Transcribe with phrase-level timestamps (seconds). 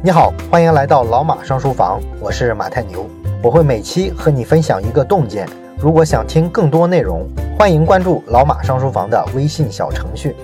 [0.00, 3.10] 你好，欢迎来到老马上书房，我是马太牛，
[3.42, 5.44] 我会每期和你分享一个洞见。
[5.76, 7.28] 如果想听更多内容，
[7.58, 10.36] 欢迎关注老马上书房的微信小程序。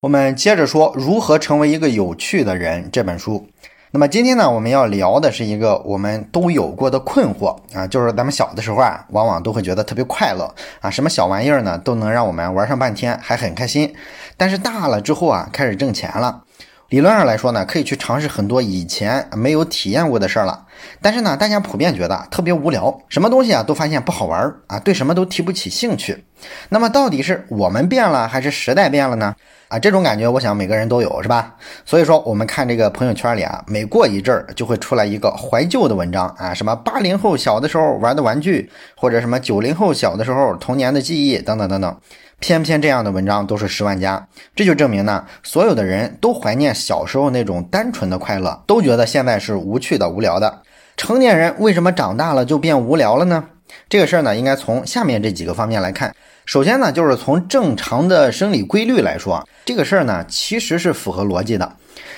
[0.00, 3.46] 我们接着说如何成为一个有趣的人这本书。
[3.90, 13.94] 那么今天呢，我们要聊的是一个我们都有过的困惑啊，就是咱们小的时候啊，往往都会觉得特别快乐啊，什么小玩意儿呢，都能让我们玩上半天，还很开心。
[14.38, 16.42] 但是大了之后啊，开始挣钱了，
[16.90, 20.66] 理论上来说呢，可以去尝试很多以前没有体验过的事儿了。
[21.00, 26.24] 但是呢，大家普遍觉得特别无聊，什么东西啊都发现不好玩儿啊，对什么都提不起兴趣。
[26.68, 29.34] 那么到底是我们变了，还是时代变了呢？
[29.68, 31.54] 啊，这种感觉，我想每个人都有，是吧？
[31.86, 41.96] 所以说，我们看这个朋友圈里啊，每过一阵儿就会出来一个怀旧的文章啊，什么八零后小的时候玩的玩具，或者什么九零后小的时候童年的记忆等等等等，
[42.40, 50.62] 偏偏这样的文章都是十万加，这就证明呢，所有的人都怀念小时候那种单纯的快乐，都觉得现在是无趣的、无聊的。
[50.96, 53.44] 成年人为什么长大了就变无聊了呢？
[53.88, 56.14] 这个事儿呢，应该从下面这几个方面来看。
[56.44, 61.76] 首先呢，就是从正常的生理规律来说，这个事儿呢其实是符合逻辑的，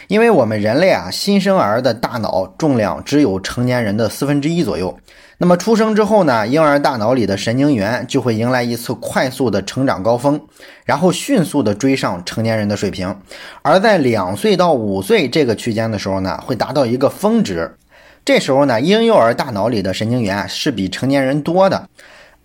[0.09, 4.99] 因为我们人类啊，新生儿的大脑重量只有成年人的四分之一左右。
[5.39, 10.41] 那么出生之后呢，婴儿大脑里的神经元就会迎来一次快速的成长高峰，
[10.87, 13.15] 然后迅速的追上成年人的水平。
[13.61, 17.77] 而在两岁到五岁这个区间的时候呢，会达到一个峰值，
[18.25, 21.87] 这时候呢，婴幼儿大脑里的神经元是比成年人多的。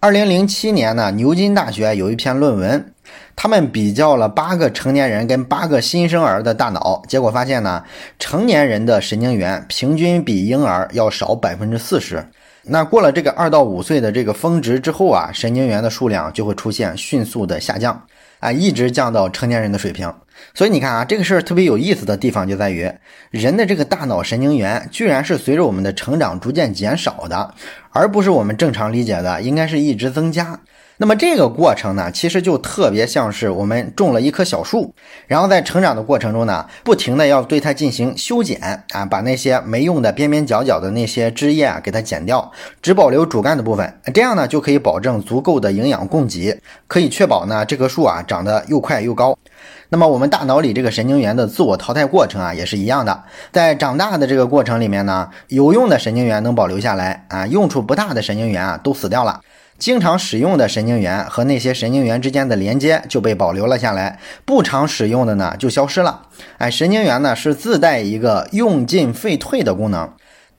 [0.01, 2.93] 二零零七年呢，牛津大学有一篇论文，
[3.37, 7.85] 他们比较了八个成年人跟八个新生儿的大脑，结果发现呢，
[8.19, 12.27] 成年人的神经元平均比婴儿要少百分之四十。
[12.63, 18.01] 那过了这个二到五岁的这个峰值之后啊，神经元的数量就会出现迅速的下降。
[18.39, 20.11] 啊，一直降到成年人的水平，
[20.55, 22.91] 所以你看啊，这个事儿特别有意思的地方就在于，
[23.29, 27.53] 人的这个大脑神经元居然是随着我们的成长逐渐减少的，
[27.91, 30.59] 而不是我们正常理解的应该是一直增加。
[31.01, 34.93] 那么这个过程呢，其实就特别像是我们种了一棵小树，
[35.25, 42.51] 然后在成长的过程中呢，不停的要对它进行修剪啊，把那些没用的边边角角的那些枝叶啊给它剪掉，
[42.83, 49.35] 只保留主干的部分，这样呢就可以保证足够的营养供给，可以确保呢这棵树啊长得又快又高。
[49.89, 59.41] 那么我们大脑里这个神经元的自我淘汰过程啊也是一样的，在长大的这个过程里面呢，有用的神经元能保留下来啊，用处不大的神经元啊都死掉了。
[59.81, 66.21] 经常使用的神经元和那些神经元之间的连接就被保留了下来，不常使用的呢就消失了。
[66.59, 70.07] 哎，神经元呢是自带一个用进废退的功能，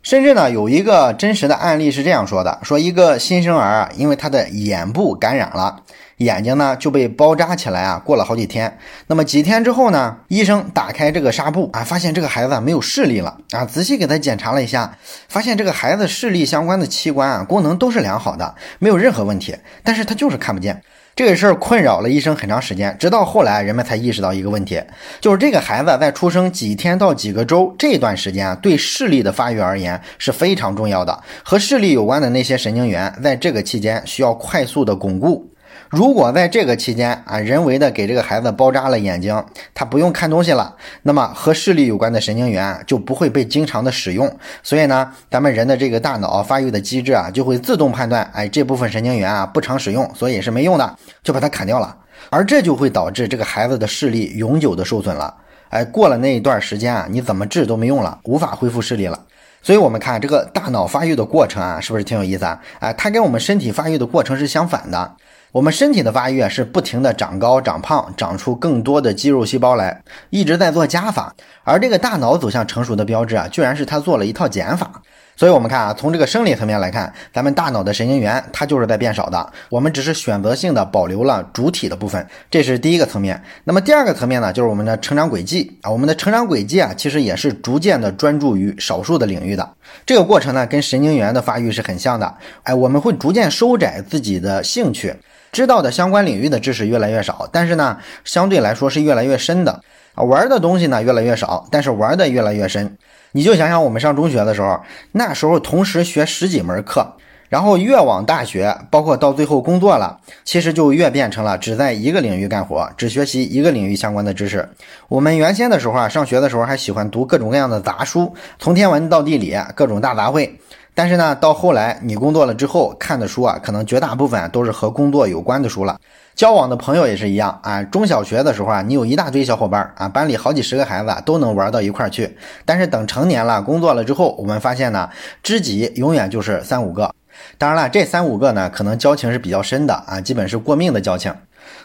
[0.03, 5.77] 甚至呢有一个真实的案例是这样说的：说一个新生儿啊，因为他的眼部感染了。
[6.22, 8.78] 眼睛呢就被包扎起来啊，过了好几天。
[9.06, 13.65] 那么几天之后呢，医生打开这个纱布啊，发现这个孩子没有视力了啊。
[13.65, 14.97] 仔细给他检查了一下，
[15.28, 19.56] 发现这个孩子视力相关的器官啊功能都是良好的，没有任何问题。
[19.83, 20.83] 但是他就是看不见。
[21.15, 24.83] 这个事儿困扰了医生很长时间，直到后来人们才意识到一个问题，
[25.21, 31.22] 就是这个孩子在出生几天到几个周这段时间啊，对视力的发育而言是非常重要的。
[31.43, 35.51] 和视力有关的那些神经元在这个期间需要快速的巩固。
[35.92, 39.44] 如果在这个期间啊，人为的给这个孩子包扎了眼睛，
[39.75, 51.94] 他不用看东西了，那么和视力有关的神经元就不会被经常的使用，所以呢，咱们人的这个大脑发育的机制啊，就会自动判断，哎，这部分神经元啊不常使用，所以是没用的，就把它砍掉了，
[52.30, 55.34] 而这就会导致这个孩子的视力永久的受损了，
[55.69, 59.26] 哎，过了那一段时间啊，你怎么治都没用了，无法恢复视力了。
[59.60, 62.59] 所以，我们看这个大脑发育的过程啊，是不是挺有意思啊？
[62.80, 65.12] 哎，它跟我们身体发育的过程是相反的。
[65.52, 71.34] 我们身体的发育啊，是不停的长高、长胖，长出更多的肌肉细胞来，一直在做加法。
[71.62, 74.91] 而这个大脑走向成熟的标志啊，居然是它做了一套减法。
[75.36, 79.52] 所以，我们看啊，从这个生理层面来看，咱们大脑的神经元它就是在变少的。
[79.68, 83.42] 我们只是选择性的保留了主体的部分，这是第一个层面。
[83.64, 89.68] 那么第二个层面呢，就是我们的成长轨迹啊，我们的成长轨迹啊，其实也是逐渐的专注于少数的领域的。
[90.06, 92.34] 这个过程呢，跟神经元的发育是很像的。
[92.62, 95.15] 哎，我们会逐渐收窄自己的兴趣，
[95.53, 99.83] 知道的相关领域的知识越来越少，但是呢，相对来说是越来越深的
[100.15, 100.25] 啊。
[100.25, 102.97] 玩的东西呢越来越少，但是玩的越来越深。
[103.33, 104.81] 你就想想我们上中学的时候，
[105.13, 107.16] 那时候同时学十几门课，
[107.51, 114.66] 然后越往大学，包括到最后工作了，其实就越变成了只在一个领域干活，只学习一个领域相关的知识。
[115.09, 120.53] 我们原先的时候啊，上学的时候还喜欢读各种各样的杂书，从天文到地理，各种大杂烩。
[120.94, 125.98] 但是呢，到后来你工作了之后看的书啊，可能绝大部分都是和工作有关的书了。
[126.34, 127.83] 交往的朋友也是一样啊。
[127.83, 132.36] 中小学的时候啊，你有一大堆小伙伴啊，班里好几十个孩子都能玩到一块儿去。
[132.66, 135.09] 但是等成年了，工作了之后，我们发现呢，
[135.42, 137.15] 知己永远就是三五个。
[137.56, 141.34] 当然了，这三五个呢，可能交情是比较深的啊，基本是过命的交情。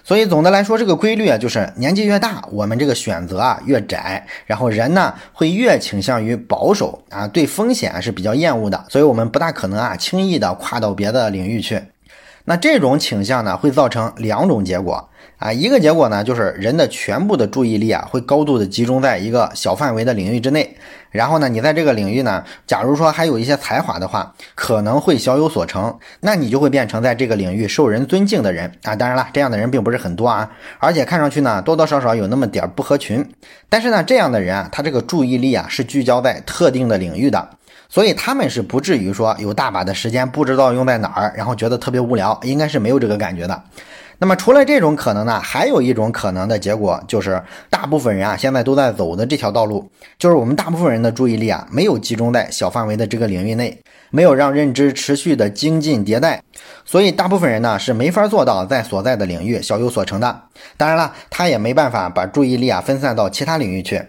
[0.04, 11.82] 所以总的来说，这个规律啊，就是年纪越大，我们这个选择啊越窄，然后人呢会越倾向于保守啊，对风险是比较厌恶的，所以我们不大可能啊轻易的跨到别的领域去。
[12.46, 20.76] 那这种倾向呢，会造成两种结果啊，一个结果呢，就是人的全部的注意力啊，会高度的集中在一个小范围的领域之内。
[21.12, 28.96] 然后呢，你在这个领域呢，假如说还有一些才华的话，可能会小有所成，那你就会变成在这个领域受人尊敬的人啊。
[28.96, 30.50] 当然了，这样的人并不是很多啊，
[30.80, 33.24] 而且看上去呢，多多少少有那么点不合群。
[33.70, 37.48] 但是呢，这样的人啊，他这个注意力啊，是聚焦在特定的领域的。
[37.90, 43.64] 所以他们是不至于说有大把的时间不知道用在哪儿，然后觉得特别无聊，应该是没有这个感觉的。
[44.20, 49.88] 那么除了这种可能呢，还有一种可能的结果就是，大部分人啊现在都在走的这条道路，
[50.18, 53.80] 就是我们大部分人的注意力啊没有集中在小范围的这个领域内，
[54.10, 56.42] 没有让认知持续的精进迭代，
[56.84, 60.42] 所以大部分人呢是没法做到在所在的领域小有所成的。
[60.78, 64.02] 当然了，他也没办法把注意力啊分散到其他领域去。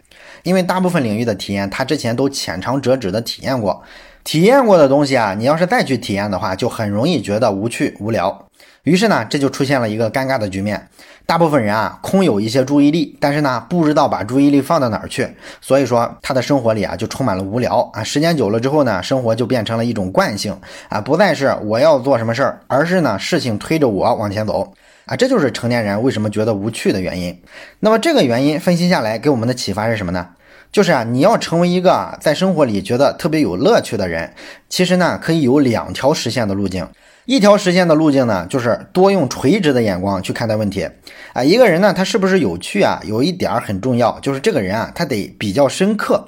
[0.43, 3.83] 因为大部分领域的体验，他之前都浅尝辄止的体验过，
[4.25, 8.48] 体验过的东西啊，你要是再去体验的话，就很容易觉得无趣无聊。
[8.89, 10.89] 于是呢，这就出现了一个尴尬的局面：
[11.27, 15.29] 大部分人啊，空有一些注意力，但是呢，不知道把注意力放到哪儿去，
[15.61, 18.03] 所以说他的生活里啊，就充满了无聊啊。
[18.03, 20.59] 时间久了之后呢，生活就变成了一种惯性
[20.89, 24.73] 啊，不再是我要做什么事儿，而是呢，事情推着我往前走。
[25.05, 27.39] 啊，这就是成年人为什么觉得无趣的原因。
[27.81, 30.27] 那么这个原因分析下来，给我们的启发是什么呢？
[30.73, 34.33] 就是啊，你要成为一个在生活里觉得特别有乐趣的人，
[34.71, 36.89] 其实呢，可以有两条实现的路径。
[37.29, 40.89] 一条实现的路径呢，就是多用垂直的眼光去看待问题。
[41.35, 42.99] 啊，一个人呢，他是不是有趣啊？
[43.05, 46.27] 有一点很重要，就是这个人啊，他得比较深刻。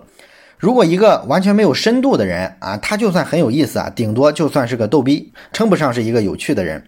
[0.58, 6.84] 如果一个完全没有深度的人啊，他就算很有意思啊，顶多就算是个逗逼，称不上是一个有趣的人。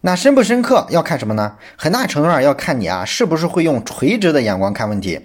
[0.00, 1.52] 那深不深刻要看什么呢？
[1.74, 5.18] 很大程度上要看你啊，是不是会用垂直的眼光看问题。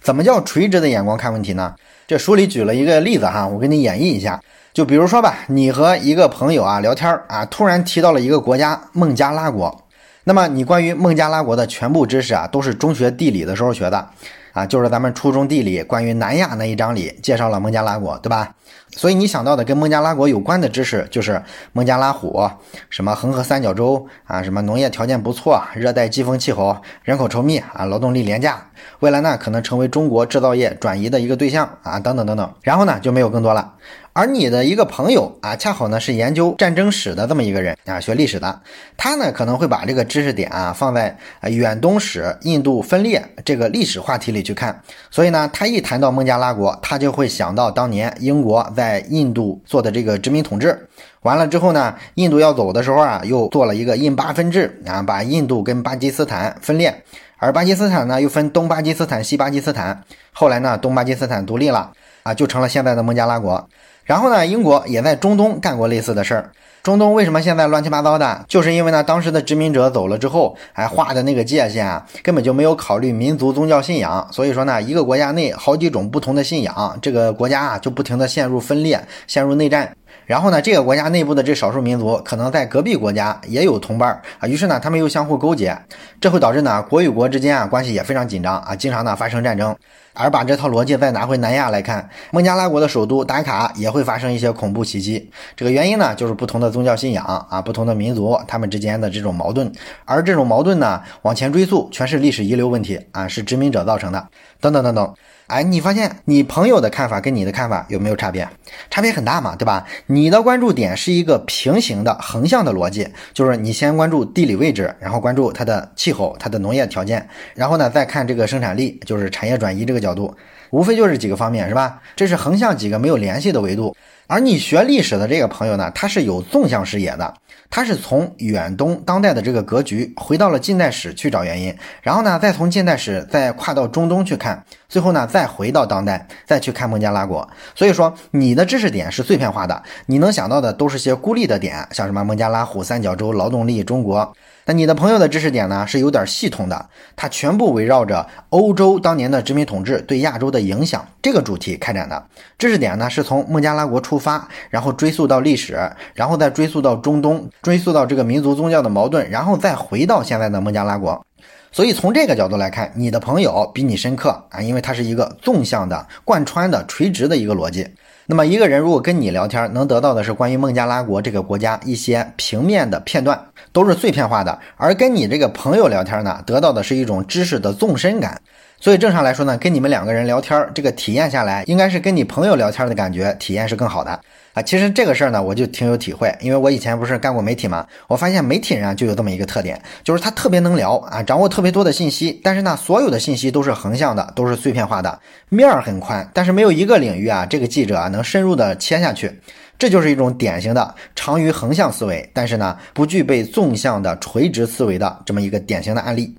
[0.00, 1.74] 怎么叫垂直的眼光看问题呢？
[2.06, 4.40] 这书里举了一个例子哈，我给你演绎一下。
[4.78, 9.84] 就比如说吧，你和一个朋友啊聊天啊，突然提到了一个国家孟加拉国。
[10.22, 14.08] 那么你关于孟加拉国的全部知识啊，都是中学地理的时候学的。
[14.52, 18.54] 啊，就是咱们初中地理关于南亚那一章里介绍了孟加拉国，对吧？
[18.96, 21.42] 所以你想到的跟孟加拉国有关的知识，就是
[21.72, 22.48] 孟加拉虎，
[22.88, 28.66] 什么恒河三角洲啊，什么农业条件不错，热带季风气候，人口稠密啊，劳动力廉价，
[29.00, 32.52] 未来呢可能成为中国制造业转移的一个对象啊，等等等等。
[32.62, 33.74] 然后呢就没有更多了。
[34.18, 38.60] 而你的一个朋友啊，恰好呢是研究战争史的这么一个人啊，学历史的，
[38.96, 50.76] 他呢可能会把这个知识点啊放在啊远东史、印度分裂这个历史话题里去看，所以呢，他一谈到孟加拉国，他就会想到当年英国在印度做的这个殖民统治，
[51.22, 57.04] 完了之后呢，印度要走的时候啊，又做了一个印巴分治啊，把印度跟巴基斯坦分裂，
[57.36, 61.92] 而巴基斯坦呢又分东巴基斯坦、西巴基斯坦，后来呢，东巴基斯坦独立了
[62.24, 63.68] 啊，就成了现在的孟加拉国。
[64.08, 66.50] 然后呢，英国也在中东干过类似的事儿。
[66.82, 68.42] 中东为什么现在乱七八糟的？
[68.48, 74.26] 就是因为呢，当时的殖民者走了之后，哎，画的那个界限啊，根本就没有考虑民族宗教信仰。
[74.32, 79.94] 所以说呢，一个国家内好几种不同的信仰，这个国家啊就不停的陷入分裂，陷入内战。
[80.28, 85.74] 然后呢，这个国家内部的这少数民族可能在隔壁国家也有同伴啊，于是呢，他们又相互勾结，
[86.20, 89.74] 这会导致呢，国与国之间啊关系也非常紧张啊，经常呢发生战争。
[90.12, 95.30] 而把这套逻辑再拿回南亚来看，孟加拉国的首都达卡也会发生一些恐怖袭击。
[95.56, 99.72] 这个原因呢，就是不同的宗教信仰啊，不同的民族他们之间的这种矛盾。
[100.04, 104.28] 而这种矛盾呢，往前追溯，全是历史遗留问题啊，是殖民者造成的。
[104.60, 105.14] 等等等等。
[105.48, 108.46] 哎，你发现你朋友的看法跟你的看法有没有差别？
[108.90, 109.82] 差别很大嘛，对吧？
[110.06, 120.36] 你的关注点是一个平行的横向的逻辑，就是你先关注地理位置，然后关注它的气候、它的农业条件，然后呢再看这个生产力，就是产业转移这个角度，
[120.70, 122.00] 无非就是几个方面，是吧？
[122.16, 123.96] 这是横向几个没有联系的维度。
[124.26, 127.32] 而你学历史的这个朋友呢，他是有纵向视野的，
[127.70, 137.48] 他是从远东当代的这个格局回到了近代史去找原因，然后呢，再从近代史再跨到中东去看，最后呢，再回到当代再去看孟加拉国。
[137.74, 144.30] 所以说，你的知识点是碎片化的，你能想到的都是些孤立的点，像什么孟加拉虎三角洲、劳动力中国。
[144.68, 152.22] 那你的朋友的知识点呢是有点系统的，它全部围绕着欧洲当年的殖民统治对亚洲的影响这个主题开展的。
[152.58, 161.24] 知识点呢是从孟加拉国出发，然后追溯到历史，然后再追溯到中东，追溯到这个民族宗教的矛盾，然后再回到现在的孟加拉国。
[161.72, 167.88] 所以从这个角度来看，你的朋友比你深刻啊，因为它是一个纵向的、贯穿的、垂直的一个逻辑。
[168.30, 173.42] 那么一个人如果跟你聊天，能得到的是关于孟加拉国这个国家一些平面的片段，
[173.72, 178.38] 都是碎片化的；而跟你这个朋友聊天呢，得到的是一种知识的纵深感。
[178.78, 184.20] 所以正常来说呢，跟你们两个人聊天，这个体验下来，应该是跟你朋友聊天的感觉体验是更好的。
[184.58, 195.16] 啊，其实这个事儿呢，我就挺有体会，因为我以前不是干过媒体嘛，我发现媒体人啊就有这么一个特点，就是他特别能聊啊，掌握特别多的信息，但是呢，所有的信息都是横向的，都是碎片化的，
[195.48, 199.30] 面儿很宽，但是没有一个领域啊，这个记者啊能深入的切下去，
[199.78, 206.34] 这就是一种典型的长于横向思维，但是呢不具备纵向的垂直思维的这么一个典型的案例。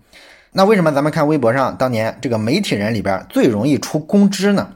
[0.52, 4.68] 那为什么咱们看微博上当年这个媒体人里边最容易出公知呢？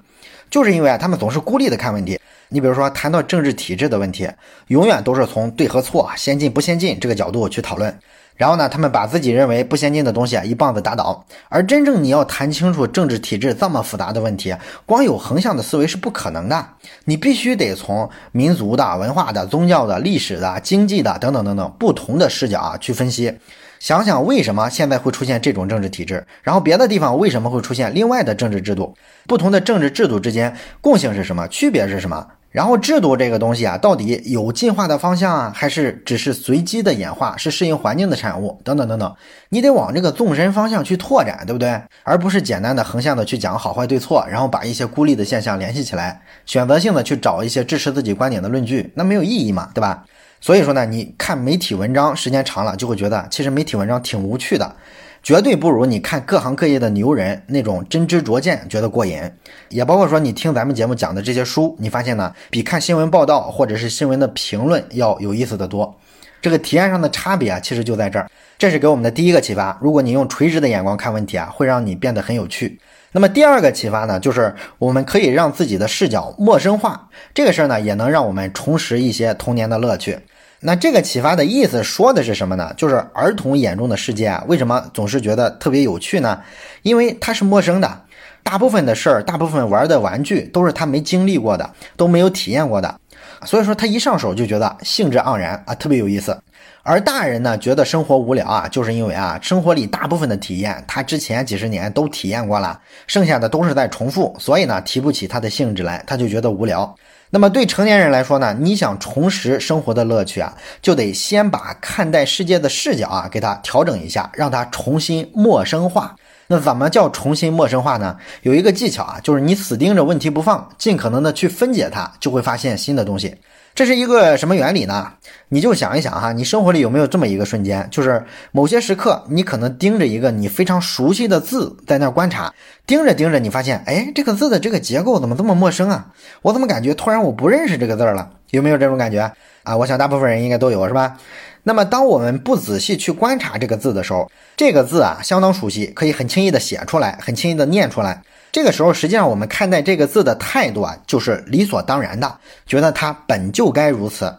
[0.49, 2.17] 就是因为啊，他们总是孤立的看问题。
[2.53, 4.29] 你比如说，谈到政治体制的问题，
[4.67, 7.97] 永远都是从对和错、先进不先进这个角度去讨论。
[8.35, 11.25] 然后呢，他们把自己认为不先进的东西一棒子打倒。
[11.49, 14.55] 而真正你要谈清楚政治体制这么复杂的问题，
[14.85, 16.67] 光有横向的思维是不可能的。
[17.05, 23.33] 你必须得从民族的、文化的、宗教的、历史的、经济的等等等等不同的视角啊去分析，
[23.79, 28.95] 想想为什么现在会出现这种政治体制，然后别的地方为什么会出现另外的政治制度，
[29.27, 32.27] 不同的政治制度之间共性是什么，区别是什么。
[32.53, 38.61] 然后制度这个东西啊，到底有进化的方向啊，还是只是随机的演化，是适应环境的产物？
[38.63, 39.15] 等等等等，
[39.49, 41.81] 你得往这个纵深方向去拓展，对不对？
[42.03, 50.05] 而不是简单的横向的去讲好坏对错，然后把一些孤立的现象联系起来，选择性的去找一些支持自己观点的论据，那没有意义嘛，对吧？
[50.39, 54.75] 所以说呢，你看媒体文章时间长了，就会觉得其实媒体文章挺无趣的。
[55.23, 59.21] 绝对不如你看各行各业的牛人那种真知灼见觉得过瘾，
[59.69, 65.97] 也包括说你听咱们节目讲的这些书，你发现呢，比看新闻报道或者是新闻的评论要有意思的多。
[66.41, 68.29] 这个体验上的差别啊，其实就在这儿。
[68.57, 69.77] 这是给我们的第一个启发。
[69.81, 72.77] 如果你用垂直的眼光看问题啊，会让你变得很有趣。
[73.13, 77.09] 那么第二个启发呢，就是我们可以让自己的视角陌生化。
[77.33, 80.19] 这个事儿呢，也能让我们重拾一些童年的乐趣。
[80.63, 82.73] 那这个启发的意思说的是什么呢？
[82.77, 86.41] 就是儿童眼中的世界啊，为什么总是觉得特别有趣呢？
[86.83, 88.01] 因为它是陌生的，
[88.43, 92.99] 大部分的事儿，大部分玩的玩具都是他没经历过的，都没有体验过的，
[93.45, 96.37] 所以说他一上手就觉得兴致盎然啊，特别有意思。
[96.81, 106.95] 而大人呢，觉得生活无聊啊，就是因为啊，生活里大部分的体验他之前几十年都体验过了，剩下的都是在重复，所以呢，提不起他的兴致来，他就觉得无聊。
[107.33, 116.15] 那么对成年人来说呢，你想重拾生活的乐趣啊，就得先把看待世界的视角啊给它调整一下，让它重新陌生化。
[116.45, 118.15] 那怎么叫重新陌生化呢？
[118.43, 123.35] 有一个技巧啊，就是你死盯着问题不放，尽可能的去分解它，就会发现新的东西。
[123.75, 125.13] 这是一个什么原理呢？
[125.49, 132.53] 你就想一想哈，你生活里有没有这么一个瞬间，就是某些时刻，你可能盯着一个你非常熟悉的字在那观察，
[132.85, 136.07] 盯着盯着，你发现，哎，这个字的这个结构怎么这么陌生啊？
[136.43, 138.29] 我怎么感觉突然我不认识这个字了？
[138.51, 139.31] 有没有这种感觉
[139.63, 139.75] 啊？
[139.75, 141.17] 我想大部分人应该都有，是吧？
[141.63, 148.21] 那么当我们不仔细去观察这个字的时候，这个字啊相当熟悉，可以很轻易的写出来，很轻易的念出来。
[148.53, 154.31] 这个时候，实际上我们看待这个字的态度啊，就是理所当然的，觉得它本就该如此。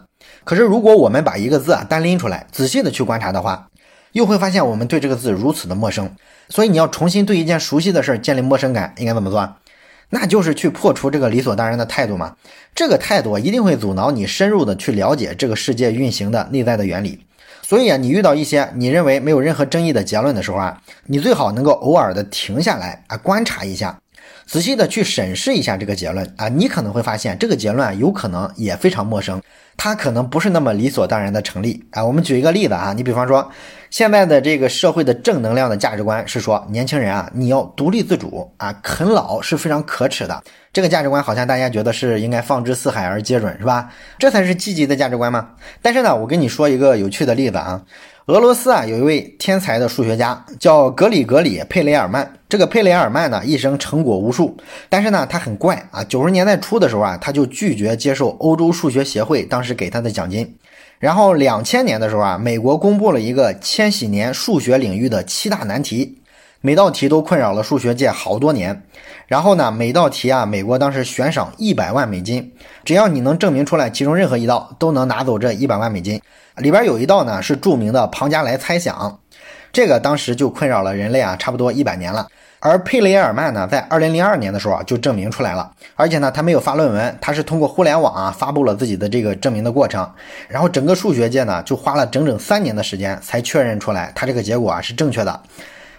[0.45, 3.67] 可是，如果我们把一个字啊单拎出来，仔细的去观察的话，
[4.13, 6.09] 又会发现我们对这个字如此的陌生。
[6.47, 9.53] 所以，你要重新对一件熟悉的事建立陌生感，应该怎么做？
[10.09, 12.37] 那就是去破除这个理所当然的态度嘛。
[12.73, 17.19] 这个态度一定会阻挠你深入的去了解这个世界运行的内在的原理。
[17.61, 23.99] 所以啊，你遇到一些你认为没有任何争议的结论的时候啊，你最好能够偶尔的停下来啊，观察一下。
[24.45, 29.41] 仔细的去审视一下这个结论啊，你可能会发现这个结论有可能也非常陌生，
[29.75, 32.05] 它可能不是那么理所当然的成立啊。
[32.05, 33.51] 我们举一个例子啊，你比方说
[33.89, 40.43] 现在的这个社会的正能量的价值观是说，年轻人啊，你要独立自主啊，啃老是非常可耻的。
[40.71, 43.89] 这个价值观好像大家觉得是应该放之四海而皆准，是吧？
[44.19, 45.51] 这才是积极的价值观吗？
[45.81, 47.81] 但是呢，我跟你说一个有趣的例子啊。
[48.27, 52.27] 俄罗斯啊，有一位天才的数学家，叫格里格里·佩雷尔曼。
[52.49, 54.57] 这个佩雷尔曼呢，一生成果无数，
[54.89, 56.03] 但是呢，他很怪啊。
[56.05, 60.57] 九十年代初的时候啊，他就拒绝接受欧洲数学协会当时给他的奖金。
[60.97, 66.19] 然后两千年的时候啊，美国公布了一个千禧年数学领域的七大难题。
[66.61, 68.81] 每道题都困扰了数学界好多年。
[69.27, 72.51] 然后呢，每道题啊，美国当时悬赏一百万美金，
[72.83, 76.19] 只要你能证明出来其中任何一道，都能拿走这一百万美金。
[76.57, 79.19] 里边有一道呢是著名的庞加莱猜想，
[79.73, 82.27] 这个当时就困扰了人类啊，差不多一百年了。
[82.61, 85.69] 而佩雷尔曼呢，在二零零二年的时候啊，就证明出来了。
[85.93, 90.09] 而且呢，他没有发论文，他是通过互联网啊发布了自己的这个证明的过程。
[90.47, 95.39] 然后整个数学界呢，就花了整整三年的时间才确认出来，他这个结果啊是正确的。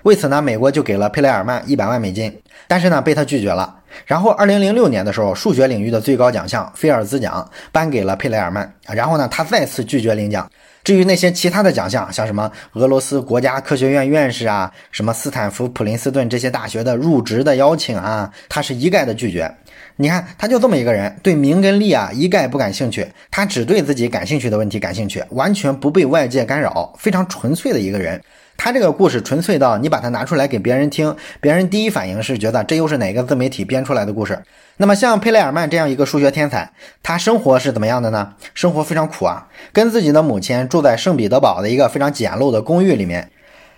[0.07, 2.33] 为此呢，美国就给了佩雷尔曼一百万美金，
[2.69, 3.75] 但是呢，被他拒绝了。
[4.05, 8.73] 然后二零零六年的时候，数学领域的最高奖项菲尔兹奖颁给了佩雷尔曼。
[8.87, 10.49] 然后呢，他再次拒绝领奖。
[10.85, 19.53] 至于那些其他的奖项，像什么俄罗斯国家科学院院士啊，什么斯坦福、普林斯顿这些大学的入职的邀请啊，他是一概的拒绝。
[19.97, 28.23] 你看，他就这么一个人，对名跟利啊一概不感兴趣，他只对自己感兴趣的问题感兴趣，完全不被外界干扰，非常纯粹的一个人。
[28.57, 34.43] 他这个故事纯粹到你把它拿出来给别人听，别人第一反应是觉得这又是哪个自媒体编出来的故事。
[34.79, 36.71] 那么像佩雷尔曼这样一个数学天才，
[37.03, 38.35] 他生活是怎么样的呢？
[38.55, 43.31] 生活非常苦啊，跟自己的母亲住在圣彼得堡的一个非常简陋的公寓里面，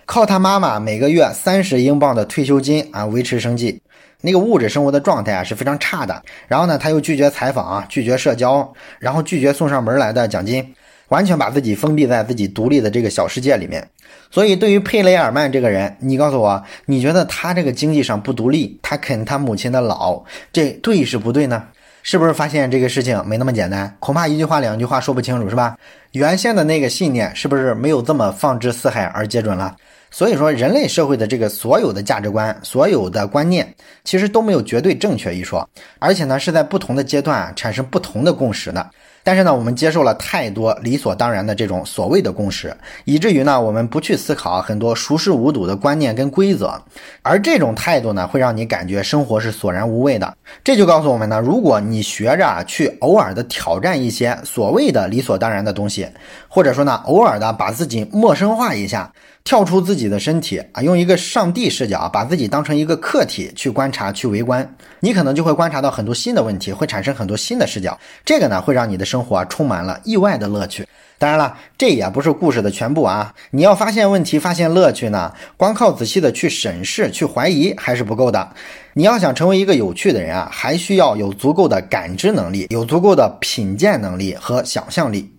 [0.05, 3.81] 靠他妈妈每个月三十英镑的退休金啊维持生计。
[4.21, 6.21] 那个物质生活的状态啊是非常差的。
[6.47, 10.73] 然后呢，他又拒绝采访啊，拒绝社交，然后拒绝送上门来的奖金。
[11.09, 13.87] 完全把自己封闭在自己独立的这个小世界里面，
[14.31, 21.63] 所以对于佩雷尔曼这个人，你告诉我，你觉得他这个经济上不独立，他啃他母亲的老，这对是不对呢？
[22.01, 23.93] 是不是发现这个事情没那么简单？
[23.99, 25.77] 恐怕一句话两句话说不清楚，是吧？
[26.13, 29.75] 原先的那个信念是不是没有这么放之四海而皆准了？
[30.09, 33.71] 所以说，人类社会的这个所有的价值观、所有的观念，
[34.03, 38.89] 其实都没有绝对正确一说，而且呢，是在不同的阶段产生不同的共识的。
[39.23, 46.81] 但是呢，我们接受了太多理所当然的这种所谓的共识，以至于呢，我们不去思考很多熟视无睹的观念跟规则，
[47.21, 50.35] 而这种态度呢，会让你感觉生活是索然无味的。
[50.63, 56.07] 这就告诉我们呢，如果你学着去偶尔的挑战一些所谓的理所当然的东西，
[56.47, 59.11] 或者说呢，偶尔的把自己陌生化一下。
[59.49, 67.97] 跳出自己的身体啊，用一个上帝视角，把自己当成一个客体去观察、去围观，你可能就会观察到很多新的问题，会产生很多新的视角。
[68.23, 70.87] 这个呢，会让你的生活充满了意外的乐趣。
[71.17, 73.33] 当然了，这也不是故事的全部啊。
[73.49, 78.51] 你要发现问题、发现乐趣呢，光靠仔细的去审视、去怀疑还是不够的。
[78.93, 85.33] 你要想成为一个有趣的人啊，还需要有足够的感知能力，有足够的品鉴能力和想象力。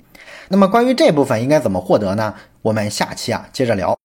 [0.49, 2.35] 那么关于这部分应该怎么获得呢？
[2.63, 4.00] 我们下期啊接着聊。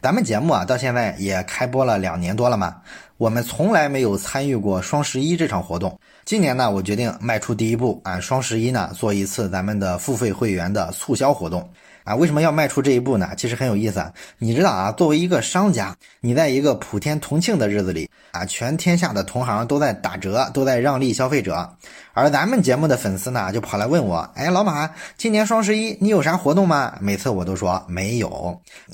[0.00, 2.76] 咱们节目啊到现在也开播了两年多了嘛，
[3.16, 5.98] 我们从来没有参与过双十一这场活动。
[6.28, 11.66] 今年呢，我决定迈出第一步，啊，双十一呢做一次咱们的付费会员的促销活动。
[12.04, 13.30] 啊，为什么要迈出这一步呢？
[13.34, 14.12] 其实很有意思啊。
[14.36, 21.66] 你知道啊，作为一个商家，你在一个普天同庆的日子里啊，全天下的同行都在打折，都在让利消费者，
[22.12, 26.94] 而咱们节目的粉丝呢，就跑来问我，哎，老马，今年双十一你有啥活动吗？
[27.00, 28.28] 每次我都说没有。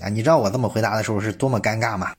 [0.01, 2.13] 啊，你知道我这么回答的时候是多么尴尬吗？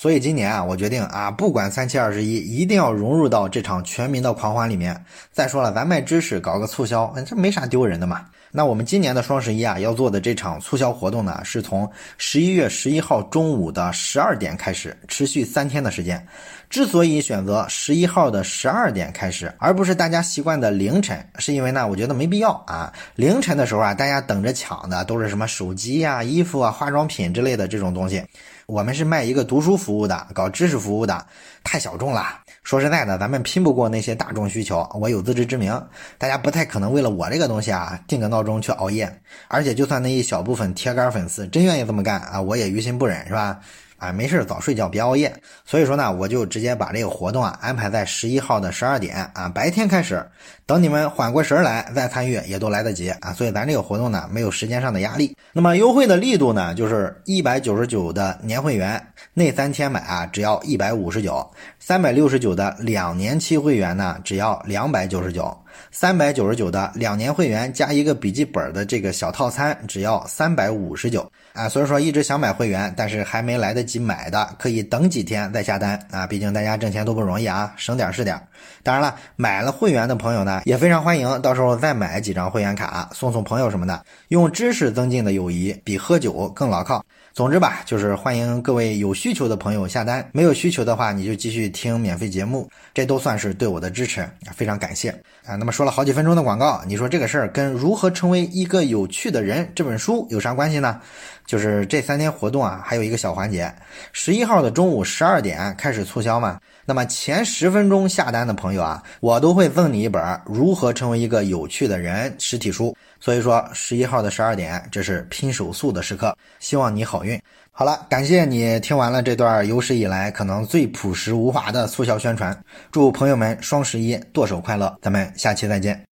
[0.00, 4.98] 所以今年啊，我决定啊，不管三七二十一，一定要融入到这场全民的狂欢里面。
[5.30, 8.24] 再说了，咱卖知识，搞个促销，这没啥丢人的嘛。
[8.50, 11.86] 那我们今年的双十一啊，要做的这场促销活动呢，是从
[12.16, 16.26] 十一月十一号中午的十二点开始，持续三天的时间。
[16.70, 22.90] 之所以选择十一号的十二点开始，而不是大家习惯的凌晨，是因为呢，我觉得没必要啊。
[23.16, 28.24] 凌晨的时候啊，大家等着抢的都是什么手机呀、衣服啊、化妆品之类的这种东西。
[28.70, 31.26] 我们是卖一个读书服务的，搞知识服务的，
[31.64, 32.24] 太小众了。
[32.62, 34.88] 说实在的，咱们拼不过那些大众需求。
[34.94, 35.72] 我有自知之明，
[36.18, 39.12] 大家不太可能为了我这个东西啊定个闹钟去熬夜。
[39.48, 43.58] 而且，就算那一小部分铁杆粉丝真愿意这么干啊，我也于心不忍，是吧？
[44.00, 45.32] 啊，没事早睡觉，别熬夜。
[45.64, 50.26] 所以说呢，我就直接把这个活动啊安排在十一号的十二点啊，白天开始，
[50.66, 53.32] 等你们缓过神来再参与也都来得及啊。
[53.32, 55.36] 所以咱这个活动呢没有时间上的压力。
[55.52, 59.00] 那么优惠的力度呢，就是一百九十九的年会员
[59.34, 65.56] 那三天买啊只要一百五十九，三百六十九的两年期会员呢只要两百九十九。
[65.92, 71.68] 三百九十九的两年会员加一个笔记本的这个小套餐，只要三百五十九啊！
[71.68, 76.26] 所以说一直想买会员，但是还没来得及买的，可以等几天再下单啊！
[76.26, 78.42] 毕竟大家挣钱都不容易啊，省点儿是点儿。
[78.82, 87.04] 当然了，买了会员的朋友呢，也非常欢迎，到时候再买几张会员卡，送送朋友什么的，用知识增进的友谊比喝酒更牢靠。
[87.32, 95.10] 总之吧，就是欢迎各位有需求的朋友下单，没有需求的话，你就继续听免费节目，这都算是对我的支持，非常感谢
[95.46, 95.54] 啊。
[95.54, 101.00] 那么说了好几分钟的广告，你说这个事儿跟如何成为一个有趣的人这本书有啥关系呢？
[101.46, 103.72] 就是这三天活动啊，还有一个小环节，
[104.12, 106.58] 十一号的中午十二点开始促销嘛。
[106.84, 112.96] 那么前十分钟下单的朋友啊，我都会赠你一本《如何成为一个有趣的人》实体书。
[113.20, 117.40] 所以说，十一号的十二点，这是拼手速的时刻，希望你好运。
[117.70, 126.09] 好了，感谢你听完了这段有史以来可能最朴实无华的促销宣传，祝朋友们双十一剁手快乐，咱们下期再见。